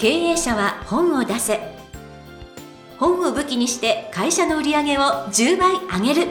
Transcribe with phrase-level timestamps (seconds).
[0.00, 1.58] 経営者は本を出せ。
[2.98, 6.28] 本を武器にして会社の売り上げを10倍上げる。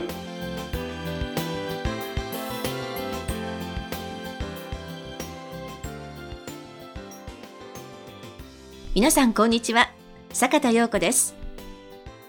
[8.95, 9.91] 皆さんこんにちは。
[10.31, 11.35] 坂田陽子です。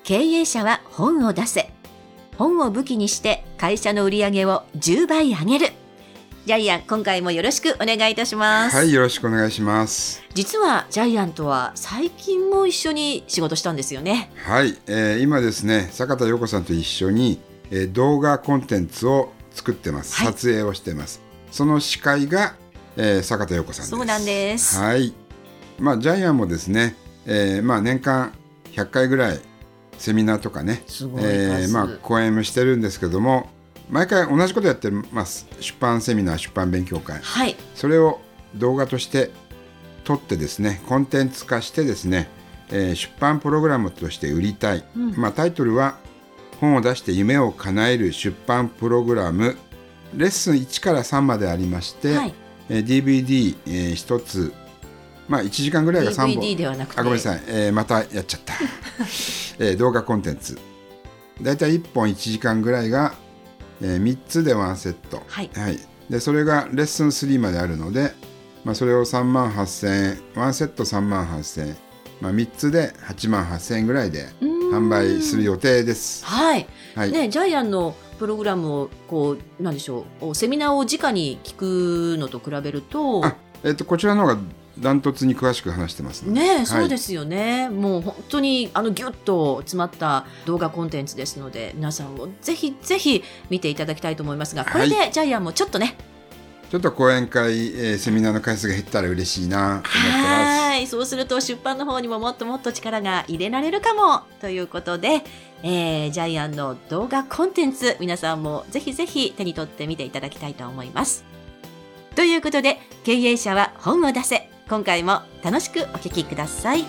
[0.03, 1.71] 経営者は本を出せ。
[2.37, 5.78] 本を武器にして会社の売り上げを10倍上げる。
[6.49, 8.77] ジャイアン今回もよろしくお願いいたします。
[8.79, 10.23] はいよろしくお願いします。
[10.33, 14.33] 実はジャイアンとは最近も一緒に仕事したんですよね。
[14.47, 17.39] はい、えー、今ですね坂田陽子さんと一緒に、
[17.71, 21.21] えー、動画コンテンツを作ってます、はい、撮影をしてます。
[21.51, 22.55] その司会が、
[22.97, 23.91] えー、坂田陽子さんです。
[23.91, 24.79] そうなんです。
[24.79, 25.13] はい。
[25.79, 26.97] まあジャイアンもですね、
[27.27, 28.33] えー、まあ年間
[28.73, 29.41] 100回ぐらい
[29.99, 33.51] セミナーとかね、えー、まあ講演もしてるんですけども
[33.91, 38.21] 毎回同じことやってます、出版セミナー出版勉強会、はい、それを
[38.55, 39.31] 動画として
[40.05, 42.29] 撮ってですねコンテンツ化してですね、
[42.71, 45.97] えー、出版プログラムとして売りたい、うん、まあ、タイトルは
[46.61, 49.57] 「本を出して夢を叶える出版プログラム」
[50.15, 52.35] レッスン1から3までありまして、はい、
[52.71, 54.53] えー、DVD1、えー、つ。
[55.29, 56.43] まあ1時間ぐらいが3本。
[56.43, 57.01] DVD ではなくて。
[57.01, 58.55] あごめんなさい、えー、またやっちゃった、
[59.61, 60.59] えー、動画コンテンツ。
[61.43, 63.15] 大体1本1時間ぐらいが
[63.81, 65.79] えー、3つでワンセット、はい、はい、
[66.11, 68.13] でそれがレッスン3まであるので、
[68.65, 71.77] まあ、それを3万8000円ワンセット3万8000円、
[72.21, 76.25] まあ、3つで8万8000円ぐらいで販売する予定です。
[76.27, 81.55] はい、はい、ね、ジャイアンのプログラムをこうなんでしょうセミナーを直に聞
[82.17, 83.25] くのと比べると。
[83.65, 84.39] えっと、こちらの方が
[84.81, 87.69] ダントツに詳しく話してますね、はい、そうですよね。
[87.69, 95.97] もう本当にあのギュッと詰まった動画コンテンツですので皆さんもぜひぜひ見ていただきたいと思いますがこれでジャイアンもちょっとね、
[96.71, 100.61] ちょっと講演会、えー、セミナーの回数が減ったら嬉しいなと思ってます。
[100.61, 100.87] はい。
[100.87, 105.23] そうすると出版の方にももっともっと力が入れられるかもということで、
[105.63, 111.25] えー、ジャイアンの動画コンテンツ皆さんもぜひぜひ手に取ってみていただきたいと思います。
[112.15, 116.85] ということで経営者は本を出せ今回も楽しくお聞きください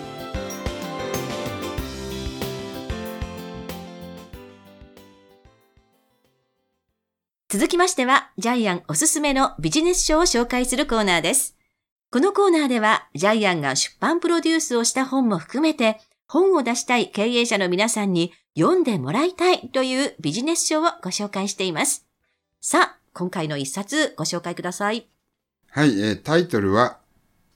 [7.52, 11.56] 続きましては、ジャイアンおすすめのビジネス書を紹介するコーナーです。
[12.12, 15.98] このコーナーでは、ジャイアンが出版プロデュースをした本も含めて、
[16.28, 22.06] 本を出したい経営者の皆さんに読んでもらいたいというビジネス書をご紹介しています。
[22.60, 25.08] さあ、今回の一冊ご紹介ください。
[25.70, 26.99] はい、えー、タイトルは、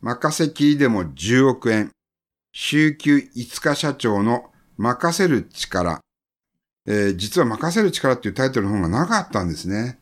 [0.05, 1.91] 任せきりでも10億円。
[2.53, 6.01] 週休5日社長の任せる力。
[6.87, 9.99] えー、実は任せる力っていうタイトルの本がなかったんですね。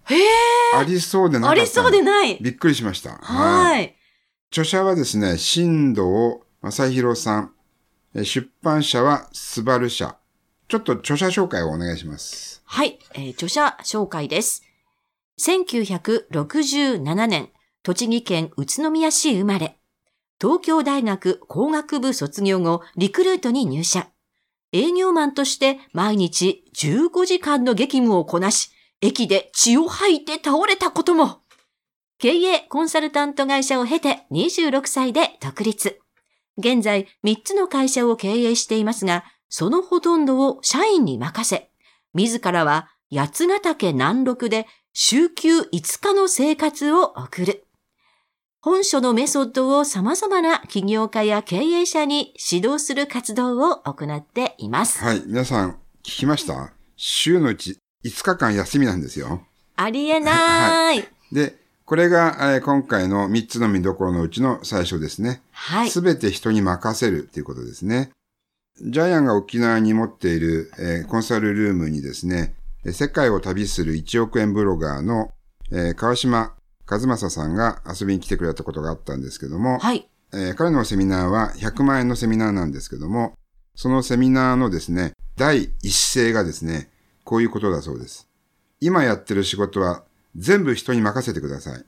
[0.75, 1.61] ありそうでなかった。
[1.61, 2.37] ありそうでない。
[2.41, 3.13] びっくりしました。
[3.13, 3.97] はい。
[4.51, 7.53] 著者はですね、新藤正宏さん。
[8.25, 10.19] 出版社はスバル社。
[10.67, 12.61] ちょっと著者紹介をお願いします。
[12.65, 14.65] はい、えー、著者紹介です。
[15.41, 17.51] 1967年、
[17.85, 19.79] 栃木県宇都宮市生まれ。
[20.43, 24.09] 東京大学工学部卒業後、リクルートに入社。
[24.73, 31.43] 営業マンとして毎日15時間の激務をこなし、駅で血を吐いて倒れたことも。
[32.19, 36.01] 経営コンサルタント会社を経て26歳で独立。
[36.59, 41.71] 現在3つの会社を経営していますが、そのほとんどを社員に任せ、
[42.15, 47.65] 自らは八ヶ岳南麓で週休5日の生活を送る。
[48.65, 55.03] 本書のメソッドを様々な起業家や経営者に指導する活動を行っています。
[55.03, 55.23] はい。
[55.27, 55.71] 皆さん、
[56.05, 56.73] 聞きました？
[56.97, 59.43] 週のうち5日間休みなんですよ。
[59.75, 60.35] ありえない。
[60.37, 65.43] はい、で、これが、えー、今回の3つの見どころのうちの最初ですね。
[65.51, 65.91] はい。
[65.91, 68.11] すべて人に任せるっていうことですね。
[68.81, 72.55] ジャイアンが沖縄に持っている、えー、コンサルルームにですね、
[72.87, 75.33] 世界を旅する1億円ブロガーの、
[75.73, 76.55] えー、川島
[76.93, 80.09] 和正さんが遊びに来てくれたことがあったんですけども、はい。
[80.35, 83.35] えー、彼のセミナーは100万円のセミナーなんですけども、
[83.75, 86.91] そのセミナーのですね、第一声がですね、
[87.25, 88.29] こういうことだそうです。
[88.81, 90.03] 今やってる仕事は
[90.37, 91.85] 全部人に任せてください。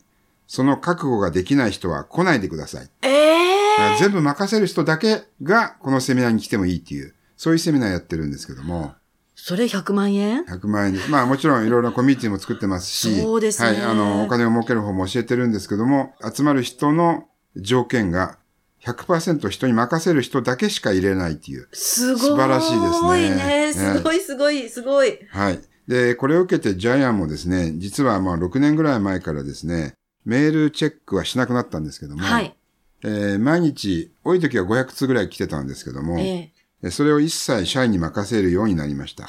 [0.47, 2.89] その覚悟ができない人は来ないでください。
[3.03, 8.95] ええー、全部任せる人だけがこのセミナーに来てもいいっていう、そういうセミナーやってるんですけども、
[9.35, 11.11] それ100万円 ?100 万円です。
[11.11, 13.69] まあもちろんいろいろコミュニティも作ってますし、そうですね。
[13.69, 18.39] はい、あの、お金を儲ける方も教えてるんですけども、集まる人の条件が
[18.85, 21.69] 100%人に任せる人だけしか入れないっていう。
[21.73, 22.21] すごい。
[22.21, 22.93] 素晴らしいですね。
[22.93, 23.73] すごいね。
[23.73, 25.19] すごいすごい、すごい。
[25.31, 25.61] はい。
[25.89, 29.95] で、これを受けてジャイアンもですね、実はまあ6年ぐらい前からですね、
[30.25, 32.57] メールチェックはしなくなったんですけども、はい。
[33.05, 36.54] えー毎日、多い時は500通ぐらい来てたんですけども、ええ。
[36.85, 39.29] えそれを一切社員に任せるようになりました。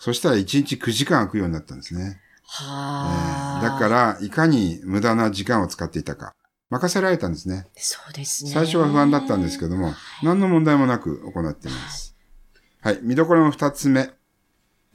[0.00, 2.20] そしたら1日9時間空くようになったんですね。
[2.46, 6.34] はあ、だから、いかに無駄な時間を使っていたか。
[6.70, 7.66] 任せられたんですね。
[7.76, 8.50] そうですね。
[8.50, 12.16] 最初は不安だったんですけども、何の問題もなく行っています。
[12.80, 12.98] はい。
[13.02, 14.10] 見どころの二つ目。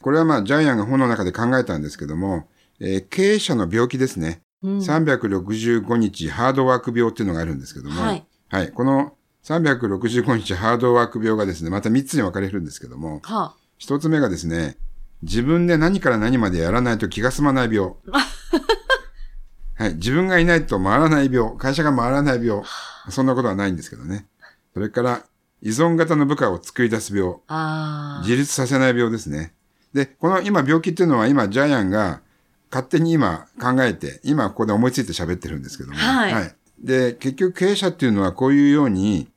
[0.01, 2.47] これはまあ、ジャイアンが本の中で考えたんですけども、
[2.79, 4.41] えー経営者の病気ですね。
[4.63, 8.25] うん365日ハードワーク病っていうのがあるんですけども、はい。
[8.49, 8.71] はい。
[8.71, 9.13] この
[9.49, 14.77] 365日ハードワーク病がですね、また3つに分かれるんですけども、は1つ目がですね、
[15.23, 17.93] 自分で何から何までやらないと気が済まない病。
[19.75, 19.95] はい。
[19.95, 21.57] 自分がいないと回らない病。
[21.57, 22.63] 会社が回らない病。
[23.09, 24.27] そんなことはないんですけどね。
[24.73, 25.25] それから、
[25.61, 27.35] 依存型の部下を作り出す病。
[27.47, 28.19] あ。
[28.19, 29.53] あ自立させない病ですね。
[29.93, 32.21] で、この今病気っていうのは今ジャイアンが
[32.69, 35.97] 勝手に今考えて、今ここで思いついて喋ってるんですけども。
[35.97, 39.27] はいで、結局経営者っていうのはこういうように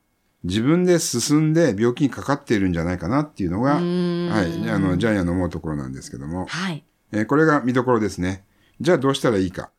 [0.45, 3.83] 自分で進んで病気にかかっているんじゃないかなっていうのが、はい、
[4.71, 6.85] あの、ジャイアンの思うところなんですけども、はい。
[7.13, 8.45] えーこれが見どころですね。
[8.81, 9.71] じゃあどうしたらいいか。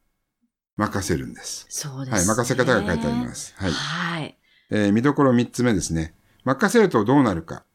[0.78, 1.66] 任せるんです。
[1.70, 2.18] そうですね。
[2.18, 3.54] はい、任せ方が書いてあります。
[3.58, 3.72] はい。
[3.72, 4.38] はい。
[4.70, 6.16] えー見どころ3つ目ですね。
[6.44, 7.66] 任せるとどうなるか。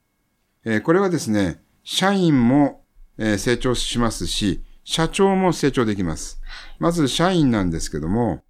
[0.65, 2.85] えーこれはですね、社員も、
[3.19, 6.41] えー成長しますし、社長も成長できます。
[6.79, 8.43] まず社員なんですけども、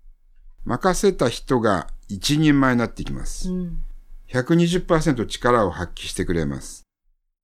[0.64, 3.56] 任せた人が一人前になっていきますう。
[3.56, 3.82] ん。
[4.30, 6.82] 120%力を発揮してくれます。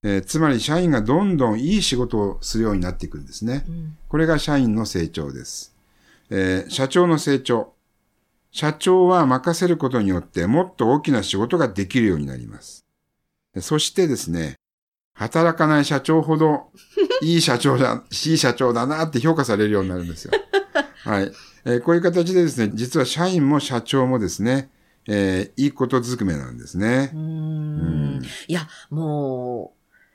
[0.03, 3.65] えーつまり社員がどんどんいい仕事をするようになっていくんですね。
[3.69, 5.75] うんこれが社員の成長です。
[6.31, 7.73] えー社長の成長。
[8.51, 12.85] 社長は任せることによってもっと大きな仕事ができるようになります。
[13.53, 14.55] でそしてですね、
[15.15, 16.71] 働かない社長ほど
[17.23, 20.33] いい社長だ、いい社長だなって評価されるようになるんですよ。
[21.05, 21.33] はい、
[21.65, 24.71] えーこういう形でですね、実は社員も社長もですね、
[25.09, 27.17] えーいいことずくめなんですねう。
[27.17, 28.23] んん。
[28.49, 29.75] いや、も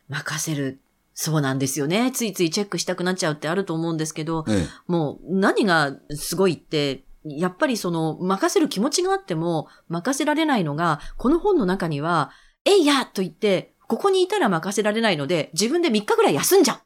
[0.09, 0.79] う、任せる。
[1.13, 2.11] そうなんですよね。
[2.13, 12.31] ついついチェックしたくなっちゃうってあると思うんですけど、ええもう何がすごいって、やっぱりその任せる気持ちがあっても任せられないのが、この本の中には、
[12.63, 16.77] えいやと言って、ここにいたら任せられないので、自分で3日ぐらい休んじゃう。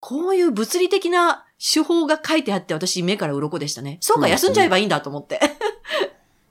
[0.00, 3.98] こういう物理的な手法が書いてあって、私目から鱗でしたね。
[4.00, 5.40] そうか、休んじゃえばいいんだと思って。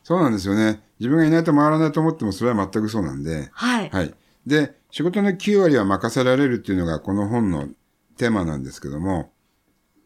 [0.03, 0.81] そうなんですよね。
[0.99, 3.49] 自分がいないと回らないと思ってもそれは全くそうなんで。
[3.53, 3.89] はい。
[3.89, 4.13] はい。
[4.45, 7.69] で、仕事の9割は任せられるっていうのがこの本の
[8.17, 9.31] テーマなんですけども、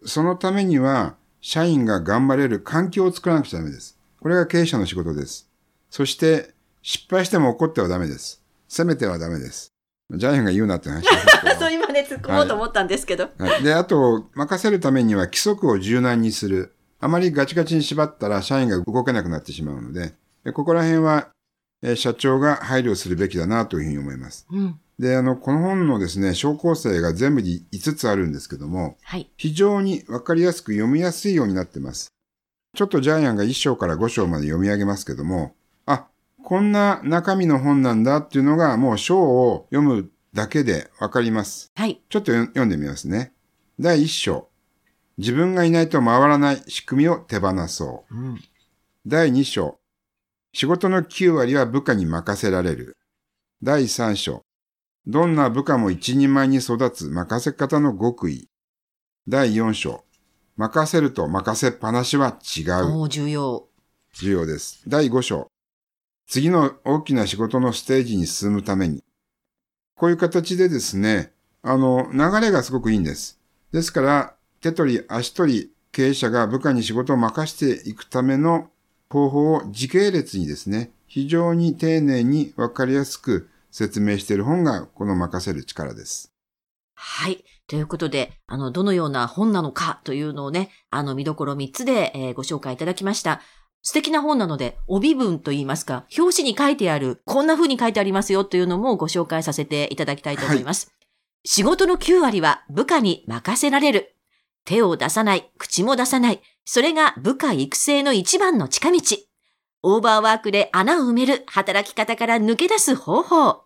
[0.06, 3.97] そのためには社員が頑張れる環境を作らなくちゃダメです。
[4.19, 5.50] これが経営者の仕事です。
[5.89, 8.44] そして、失敗しても怒ってはダメです。
[8.68, 9.71] 責めてはダメです。
[10.12, 11.06] ジャイアンが言うなって話
[11.57, 13.30] そう今ね、突っ込もうと思ったんですけど。
[13.39, 13.63] はい。
[13.63, 16.75] で、あと、任せるためには規則を柔軟にする。
[17.06, 21.30] あまりガチガチに縛ったら社員が動けなくなってしまうので、でここら辺は、
[21.84, 24.48] えー社長が配慮するべきだなというふうに思います。
[24.50, 24.80] うん。
[24.98, 29.30] で、あの、この本のですね、小構成が全部で5つあるんですけども、はい。
[29.38, 32.07] 非常にわかりやすく読みやすいようになってます。
[32.75, 35.54] ちょっとジャイアンが1章から5章まで読み上げますけども、
[35.86, 36.07] あ、
[36.44, 41.72] こんな中身の本なんだっていうのがもう章を読むだけでわかります。
[41.75, 42.02] はい。
[42.10, 43.31] ちょっと読読んでみますね。
[43.80, 44.50] 第1章。
[45.18, 48.16] 自分がいないと回らない仕組みを手放そう。
[48.16, 48.42] うん。
[49.08, 49.78] 第2章。
[50.54, 52.98] 仕事の9割は部下に任せられる。
[53.62, 54.42] 第3章。
[55.07, 58.50] どんな部下も一人前に育つ任せ方の極意。
[59.28, 60.04] 第4章。
[60.57, 62.90] 任せると任せっぱなしは違う。
[62.90, 63.68] もう重要。
[64.14, 64.81] 重要です。
[64.88, 65.48] 第5章。
[66.28, 69.04] 次の大きな仕事のステージに進むために。
[69.95, 71.31] こういう形でですね、
[71.62, 73.40] あの、流れがすごくいいんです。
[73.72, 74.34] ですから、
[74.66, 78.72] 手取り足取り経営者が部下に仕事を任していくための
[79.12, 86.31] 方法を時系列にですね、非常に丁寧にわかりやすく説明している本がこの任せる力です。
[86.95, 87.45] はい。
[87.68, 93.42] ということで、あの、どのような本なのかというのをね、あの、見どころ3つで、えーご紹介いただきました。
[93.84, 100.92] 素敵な本なので、帯文といいますか、表紙に書いてある、こんな風に書いてありますよというのもご紹介させていただきたいと思います。
[101.44, 104.15] 仕事の9割は部下に任せられる。
[104.66, 106.42] 手を出さない、口も出さない。
[106.66, 109.00] それが部下育成の一番の近道。
[109.84, 113.66] オーバーワークで穴を埋める働き方から抜け出す方法。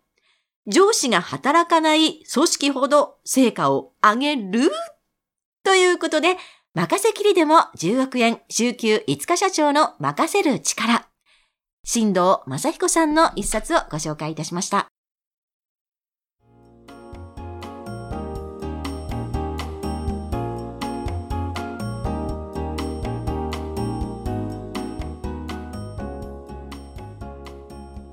[0.68, 4.70] 上司が働かない組織ほど成果を上げる
[5.63, 6.36] ということで、
[6.75, 11.08] 任せきりでも10億円、週休5日社長の任せる力。
[11.84, 14.88] 新藤正彦さんの一冊をご紹介いたしました。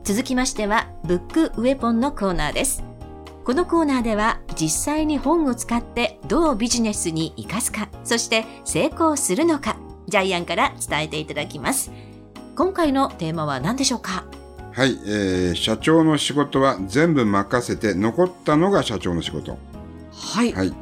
[0.06, 2.84] 続きましては、ブックウェポンのコーナーです。
[3.44, 11.90] このコーナーでは、実際に本を使ってどうビジネスに活かすか、そして成功するのか、ジャイアンから伝えていただきます。
[12.54, 14.22] 今回のテーマは何でしょうか？
[14.74, 19.58] はい、えー社長の仕事は全部任せて残ったのが社長の仕事。
[20.12, 20.52] はい。
[20.52, 20.72] はい。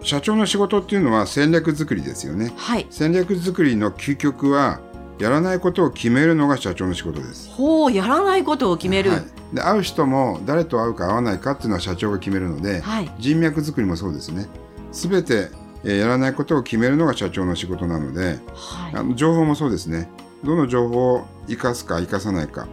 [0.00, 2.52] 社長の仕事っていうのは戦略作りですよね。
[2.56, 2.86] はい。
[2.88, 4.78] 戦略作りの究極は、
[5.18, 7.50] やらないことを決めるのが社長の仕事です。
[7.50, 9.10] ほう、やらないことを決める。
[9.10, 9.22] はい、
[9.56, 14.46] で会う人も誰と会うか会わないかっていうのは社長が決めるので、はい人脈作りもそうですね。
[14.92, 15.50] すべて、
[15.84, 18.94] えーやらないことを決めるのが社長の仕事なので、はい。
[18.94, 20.08] あの情報もそうですね。
[20.44, 22.68] どの情報を生かすか生かさないか。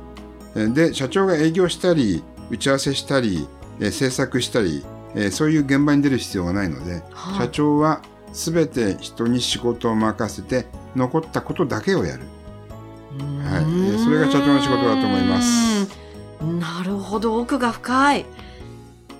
[0.55, 3.47] えーで、社長が営業したり、打ち合わせしたり、
[3.79, 4.85] えー制作したり、
[5.15, 8.01] えーそういう現場に出る必要がないので、はい社長は
[8.33, 12.23] すべて人に仕事を任せて、残ったことだけをやる。
[13.43, 15.87] はいえーそれが社長の仕事だと思います。
[16.41, 18.25] なるほど、奥が深い。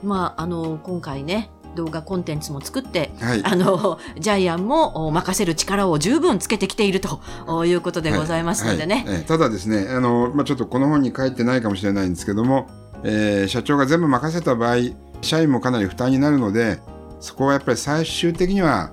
[0.04, 3.42] まあ、あの、今回ね、動画コンテンツも作って、はい。
[3.44, 8.96] あの、ジャイアンもお任せる力を十分つけてきているとおいうことでございますのでね。
[8.96, 12.68] はいはいえーただですね、あの、まあ、ちょっとこの本に書いてないかもしれないんですけども、
[13.04, 14.76] えー社長が全部任せた場合、
[15.22, 16.80] 社員もかなり負担になるので、
[17.20, 18.92] そこはやっぱり最終的には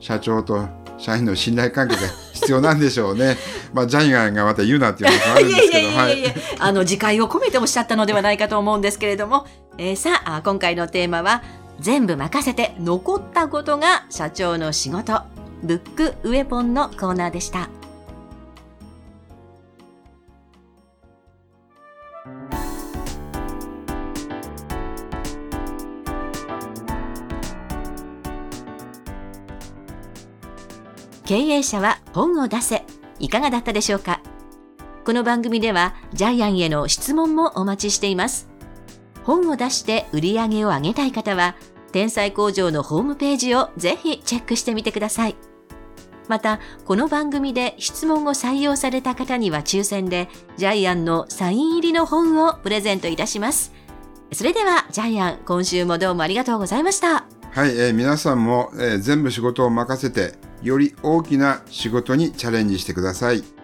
[0.00, 2.02] 社長と社員の信頼関係が
[2.40, 3.36] 必要なんでしょうね。
[3.72, 9.46] まあ、ジャイアンがまた言うなっていう話もあるんですけど、はいやいやいや、あの、自戒を込めておっしゃったのではないかと思うんですけれども、
[9.78, 11.42] えーさあ、今回のテーマは、
[11.78, 15.22] 全部任せて残ったことが社長の仕事、
[15.62, 17.79] ブックウェポンのコーナーでした。
[31.30, 32.82] 経営者は本を出せ。
[33.20, 34.20] いかがだったでしょうか？
[35.04, 38.48] この番組ではジャイアンへの質問もお待ちしています。
[39.22, 41.54] 本を出して売り上げを上げたい方は、
[41.92, 45.36] 天才工場のホームページをぜひチェックしてみてください。
[46.26, 53.72] また、この番組で質問を採用された方には抽選で、ジャイアンのサイン入りの本をプレゼントいたします。
[54.32, 57.24] それでは、ジャイアン、今週もどうもありがとうございました。
[57.52, 63.59] はい、えー皆さんも、えー全部仕事を任せて、より大きな仕事にチャレンジしてください。